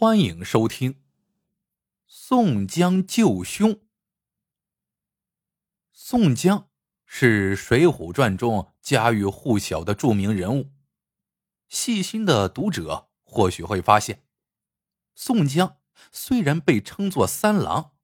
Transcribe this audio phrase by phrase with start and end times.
[0.00, 0.94] 欢迎收听
[2.06, 3.70] 《宋江救兄》。
[5.90, 6.70] 宋江
[7.04, 10.70] 是《水浒传》中家喻户晓的著名人物。
[11.68, 14.24] 细心的读者或许会发现，
[15.16, 15.78] 宋江
[16.12, 17.96] 虽然被称作三郎，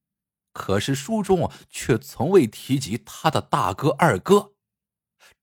[0.52, 4.54] 可是书中却从未提及他的大哥、二哥。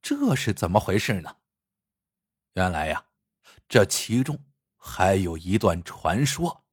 [0.02, 1.38] 这是怎么回事呢？
[2.55, 3.05] 原来呀，
[3.70, 4.43] 这其中……
[4.84, 6.65] 还有一段传说：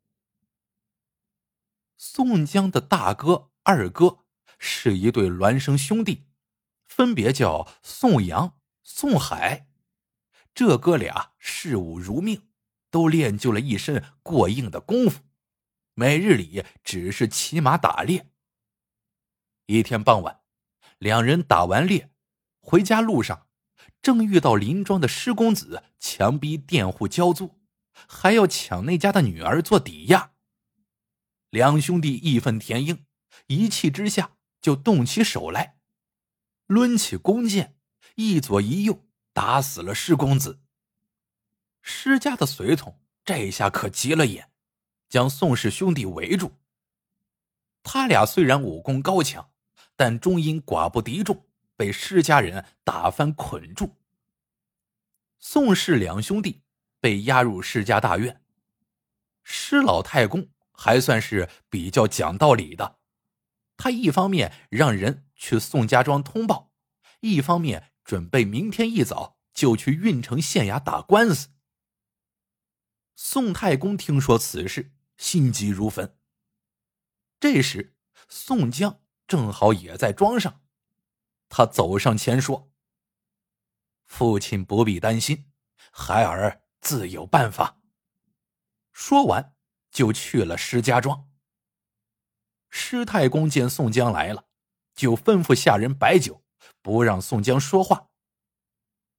[1.98, 4.24] 宋江的大哥、二哥
[4.58, 6.24] 是一对孪生兄弟，
[6.86, 9.68] 分别叫宋阳、宋海。
[10.54, 12.48] 这哥俩视武如命，
[12.90, 15.22] 都练就了一身过硬的功夫，
[15.92, 18.30] 每日里只是骑马打猎。
[19.66, 20.40] 一天傍晚，
[20.96, 22.10] 两人打完猎，
[22.58, 23.48] 回家路上，
[24.00, 27.57] 正遇到林庄的施公子强逼佃户交租。
[28.06, 30.32] 还要抢那家的女儿做抵押。
[31.50, 33.06] 两兄弟义愤填膺，
[33.46, 35.78] 一气之下就动起手来，
[36.66, 37.76] 抡起弓箭，
[38.16, 40.60] 一左一右打死了施公子。
[41.80, 44.50] 施家的随从这下可急了眼，
[45.08, 46.52] 将宋氏兄弟围住。
[47.82, 49.50] 他俩虽然武功高强，
[49.96, 51.46] 但终因寡不敌众，
[51.76, 53.96] 被施家人打翻捆住。
[55.38, 56.60] 宋氏两兄弟。
[57.00, 58.42] 被押入世家大院，
[59.42, 62.98] 施老太公还算是比较讲道理的。
[63.76, 66.72] 他一方面让人去宋家庄通报，
[67.20, 71.50] 一方面准备明天一早就去郓城县衙打官司。
[73.14, 76.16] 宋太公听说此事，心急如焚。
[77.40, 77.96] 这时，
[78.28, 80.60] 宋江正好也在庄上，
[81.48, 82.72] 他走上前说
[84.06, 85.50] ：“父亲不必担心，
[85.92, 87.82] 孩儿。”自有办法。
[88.92, 89.54] 说完，
[89.90, 91.28] 就去了施家庄。
[92.70, 94.46] 施太公见宋江来了，
[94.94, 96.42] 就吩咐下人摆酒，
[96.80, 98.08] 不让宋江说话。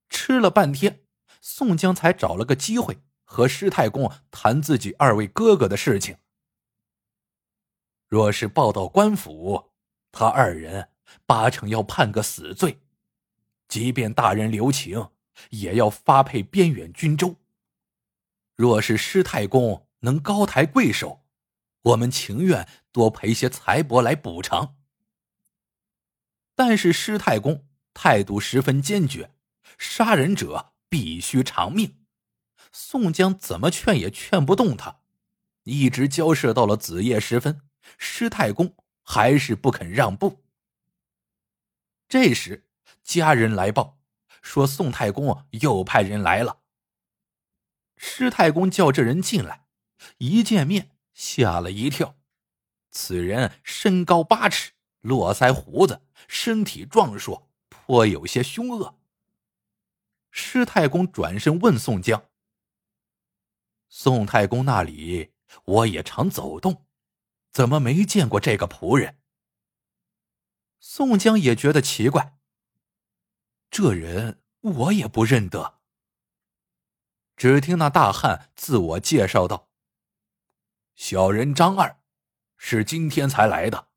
[0.09, 1.03] 吃了半天，
[1.41, 6.18] 宋江才找了个机会和施太公谈自己二位哥哥的事情。
[8.08, 9.74] 若是报到官府，
[10.12, 10.90] 他二人
[11.28, 12.81] 八成要判个死罪，
[13.68, 15.12] 即便大人留情，
[15.52, 17.35] 也要发配边远军州。
[18.59, 21.24] 若是施太公能高抬贵手，
[21.81, 24.75] 我们情愿多赔些财帛来补偿。
[26.56, 29.31] 但是施太公态度十分坚决，
[29.78, 32.03] 杀人者必须偿命。
[32.74, 35.00] 宋江怎么劝也劝不动他，
[35.64, 37.62] 一直交涉到了子夜时分，
[37.97, 40.44] 施太公还是不肯让步。
[42.09, 42.68] 这时
[43.06, 44.00] 家人来报，
[44.41, 46.58] 说宋太公又派人来了。
[48.02, 49.68] 施太公叫这人进来，
[50.20, 52.16] 一见面吓了一跳。
[52.92, 54.72] 此人身高八尺，
[55.02, 58.98] 络腮胡子，身体壮硕，颇有些凶恶。
[60.32, 62.24] 施太公转身问宋江
[63.90, 65.34] ：“宋太公那里
[65.66, 66.86] 我也常走动，
[67.52, 69.18] 怎么没见过这个仆人？”
[70.80, 72.38] 宋江也觉得奇怪，
[73.70, 75.78] 这人我也不认得。
[77.40, 79.70] 只听那大汉自我介绍道
[80.94, 82.02] ：“小人张二，
[82.58, 83.88] 是今天才来的。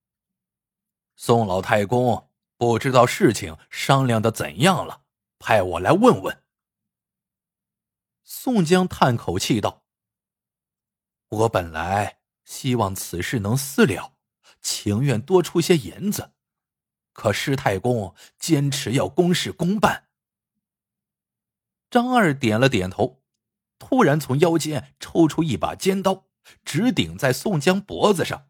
[1.16, 5.02] 宋老太公不知道事情商量的怎样了，
[5.40, 6.44] 派我来问问。”
[8.22, 9.82] 宋江叹口气道
[11.26, 14.14] ：“我本来希望此事能私了，
[14.60, 16.30] 情愿多出些银子，
[17.12, 20.10] 可施太公坚持要公事公办。”
[21.90, 23.18] 张二点了点头。
[23.84, 26.28] 突然从腰间抽出一把尖刀，
[26.64, 28.48] 直顶在宋江脖子上，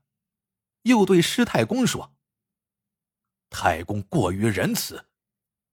[0.83, 2.15] 又对施太公说
[3.49, 5.07] ：“太公过于仁慈，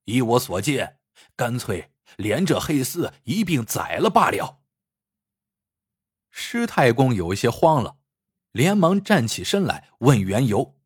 [0.06, 1.02] 依我所见，
[1.36, 4.62] 干脆连这黑厮一并宰了罢了。”
[6.32, 7.98] 施太公有些慌了，
[8.54, 10.80] 连忙站起身来问缘由。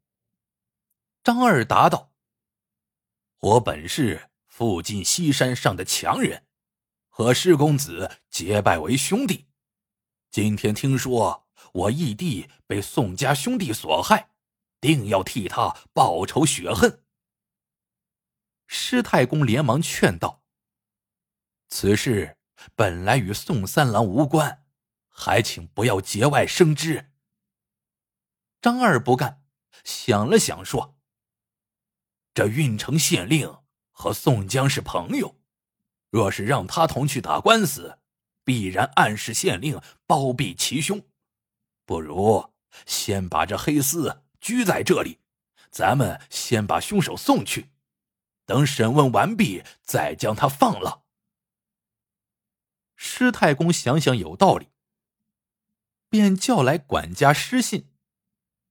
[1.24, 2.12] 张二答道
[3.40, 6.48] ：“我本是附近西山上的强人。”
[7.16, 9.46] 和施公子结拜为兄弟，
[10.32, 14.32] 今天听说我义弟被宋家兄弟所害，
[14.82, 17.04] 定要替他报仇雪恨。
[18.66, 20.42] 施太公连忙劝道
[21.70, 22.40] ：“此事
[22.74, 24.66] 本来与宋三郎无关，
[25.08, 27.12] 还请不要节外生枝。”
[28.60, 29.44] 张二不干，
[29.84, 30.98] 想了想说
[32.34, 33.60] ：“这郓城县令
[33.92, 35.40] 和宋江是朋友。”
[36.14, 37.98] 若是让他同去打官司，
[38.44, 41.04] 必然暗示县令包庇其兄，
[41.88, 42.52] 不如
[42.86, 45.18] 先把这黑厮拘在这里，
[45.72, 47.72] 咱们先把凶手送去，
[48.46, 51.02] 等审问完毕再将他放了。
[52.96, 54.68] 施太公想想有道理，
[56.10, 57.90] 便叫来管家施信，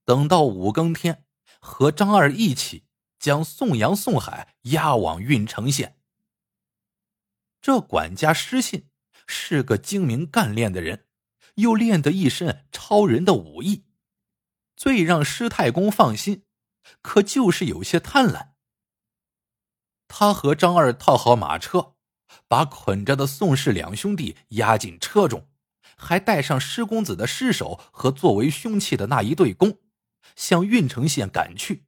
[0.05, 1.25] 等到五更天，
[1.59, 2.85] 和张二一起
[3.19, 5.99] 将宋阳、宋海押往郓城县。
[7.63, 8.89] 这管家施信
[9.25, 11.07] 是个精明干练的人，
[11.55, 13.85] 又练得一身超人的武艺，
[14.75, 16.43] 最让施太公放心，
[17.01, 18.49] 可就是有些贪婪。
[20.09, 21.95] 他和张二套好马车，
[22.49, 25.47] 把捆着的宋氏两兄弟押进车中，
[25.95, 29.79] 还带上施公子的尸首和作为凶器的那一对弓，
[30.35, 31.85] 向郓城县赶去。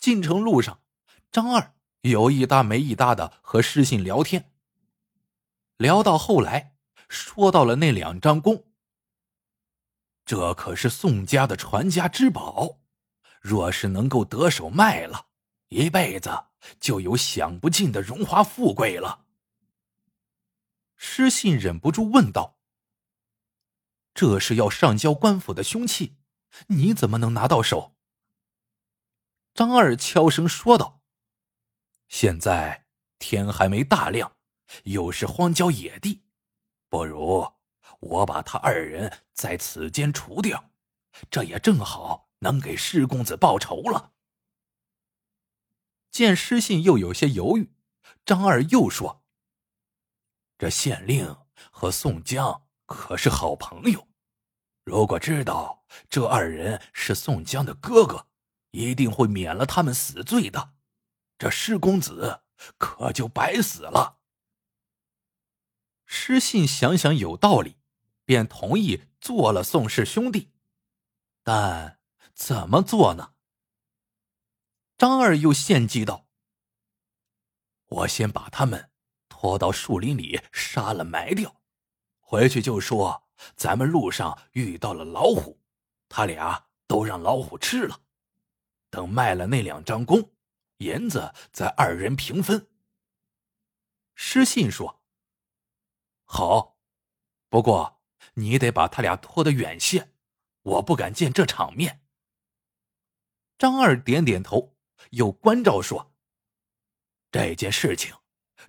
[0.00, 0.82] 进城路上，
[1.30, 1.75] 张二。
[2.10, 4.52] 有一搭没一搭的和失信聊天，
[5.76, 6.76] 聊到后来，
[7.08, 8.64] 说到了那两张弓。
[10.24, 12.78] 这可是宋家的传家之宝，
[13.40, 15.26] 若是能够得手卖了，
[15.68, 16.46] 一辈子
[16.80, 19.24] 就有享不尽的荣华富贵了。
[20.96, 22.58] 失信忍不住问道
[24.14, 26.16] ：“这是要上交官府的凶器，
[26.68, 27.94] 你怎么能拿到手？”
[29.54, 30.95] 张二悄声说道。
[32.18, 32.86] 现在
[33.18, 34.38] 天还没大亮，
[34.84, 36.22] 又是荒郊野地，
[36.88, 37.46] 不如
[38.00, 40.70] 我把他二人在此间除掉，
[41.30, 44.14] 这也正好能给施公子报仇了。
[46.10, 47.74] 见施信又有些犹豫，
[48.24, 49.22] 张二又说
[50.56, 51.36] ：“这县令
[51.70, 54.08] 和宋江可是好朋友，
[54.84, 58.28] 如果知道这二人是宋江的哥哥，
[58.70, 60.75] 一定会免了他们死罪的。”
[61.38, 62.42] 这施公子
[62.78, 64.18] 可就白死了。
[66.06, 67.76] 施信想想有道理，
[68.24, 70.52] 便同意做了宋氏兄弟，
[71.42, 71.98] 但
[72.34, 73.34] 怎么做呢？
[74.96, 76.26] 张二又献计道
[77.86, 78.90] ：“我先把他们
[79.28, 81.60] 拖到树林里杀了埋掉，
[82.20, 85.60] 回去就说咱们路上遇到了老虎，
[86.08, 88.00] 他俩都让老虎吃了。
[88.88, 90.30] 等卖了那两张弓。”
[90.78, 92.68] 银子在二人平分。
[94.14, 95.02] 失信说
[96.24, 96.78] ：“好，
[97.48, 98.02] 不过
[98.34, 100.12] 你得把他俩拖得远些，
[100.62, 102.02] 我不敢见这场面。”
[103.58, 104.76] 张二点点头，
[105.10, 106.14] 又关照说
[107.32, 108.14] ：“这件事情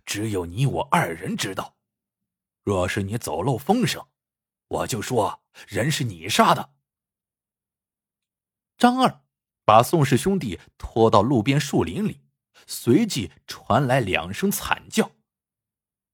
[0.06, 1.78] 只有你我二人知道，
[2.64, 4.08] 若是你走漏风声，
[4.68, 6.74] 我就说人是你杀的。”
[8.78, 9.27] 张二。
[9.68, 12.22] 把宋氏兄弟拖到路边树林里，
[12.66, 15.12] 随即传来两声惨叫。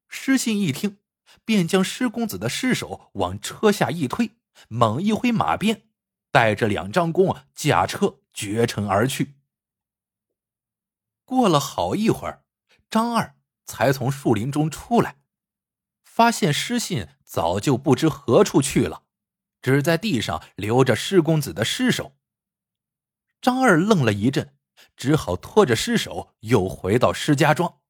[0.09, 0.97] 施信一听，
[1.45, 4.31] 便将施公子的尸首往车下一推，
[4.69, 5.83] 猛一挥马鞭，
[6.31, 9.35] 带着两张弓驾车绝尘而去。
[11.23, 12.45] 过了好一会儿，
[12.89, 13.35] 张二
[13.67, 15.17] 才从树林中出来，
[16.03, 19.03] 发现施信早就不知何处去了，
[19.61, 22.15] 只在地上留着施公子的尸首。
[23.43, 24.55] 张二愣了一阵，
[24.95, 27.81] 只好拖着尸首又回到施家庄。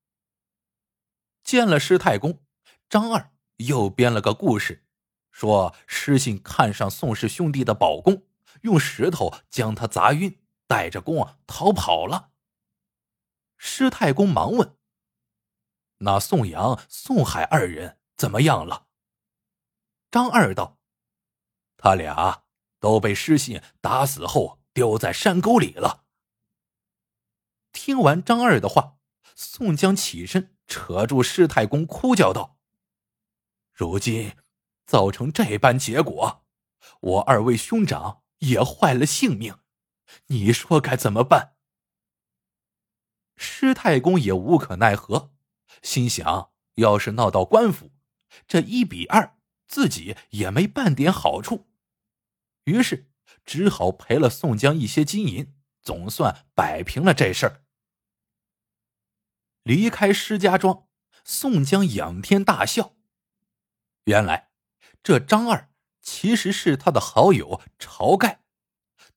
[1.43, 2.43] 见了施太公，
[2.89, 4.87] 张二又编了个故事，
[5.29, 8.25] 说施信看上宋氏兄弟的宝弓，
[8.61, 12.31] 用石头将他砸晕，带着弓逃跑了。
[13.55, 14.75] 施太公忙问
[16.01, 18.87] ：“那宋阳、宋海二人怎么样了？”
[20.09, 20.79] 张二道
[21.77, 22.45] ：“他俩
[22.79, 26.05] 都被施信打死后。”丢在山沟里了。
[27.71, 28.97] 听完张二的话，
[29.35, 32.57] 宋江起身扯住施太公，哭叫道
[33.73, 34.35] ：“如今
[34.85, 36.45] 造成这般结果，
[37.01, 39.57] 我二位兄长也坏了性命，
[40.27, 41.55] 你说该怎么办？”
[43.35, 45.33] 施太公也无可奈何，
[45.81, 47.91] 心想：要是闹到官府，
[48.47, 49.37] 这一比二，
[49.67, 51.67] 自己也没半点好处。
[52.65, 53.12] 于是。
[53.45, 57.63] 只好赔了宋江一些金银，总算摆平了这事儿。
[59.63, 60.87] 离开施家庄，
[61.23, 62.95] 宋江仰天大笑。
[64.05, 64.51] 原来
[65.01, 65.69] 这张二
[66.01, 68.43] 其实是他的好友晁盖，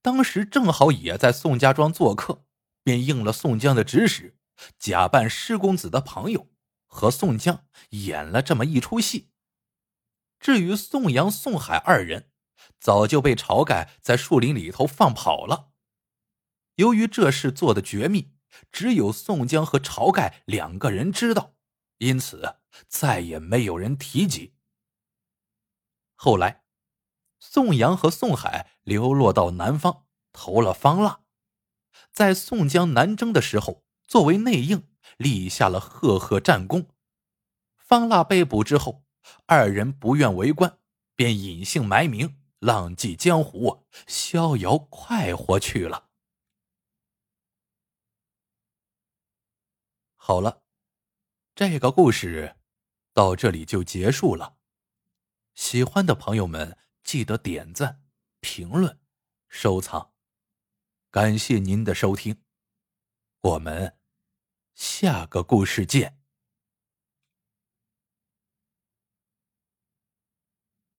[0.01, 2.45] 当时正好也在宋家庄做客，
[2.83, 4.37] 便应了宋江的指使，
[4.79, 6.47] 假扮施公子的朋友，
[6.85, 9.31] 和宋江演了这么一出戏。
[10.39, 12.29] 至于宋阳、宋海二人。
[12.79, 15.71] 早就被晁盖在树林里头放跑了。
[16.75, 18.33] 由于这事做的绝密，
[18.71, 21.55] 只有宋江和晁盖两个人知道，
[21.97, 22.57] 因此
[22.87, 24.53] 再也没有人提及。
[26.15, 26.63] 后来，
[27.39, 31.21] 宋阳和宋海流落到南方，投了方腊，
[32.11, 36.89] 在宋江南征的时候，作为内应，立下了赫赫战功。
[37.75, 39.03] 方腊被捕之后，
[39.45, 40.79] 二人不愿为官，
[41.15, 46.09] 便隐姓埋名，浪迹江湖，逍遥快活去了。
[50.15, 50.63] 好了，
[51.55, 52.57] 这个故事
[53.13, 54.57] 到这里就结束了。
[55.53, 58.03] 喜欢的朋友们，记得点赞、
[58.41, 58.99] 评论、
[59.47, 60.13] 收藏，
[61.09, 62.43] 感谢您的收听，
[63.41, 63.97] 我们
[64.75, 66.16] 下个故事见。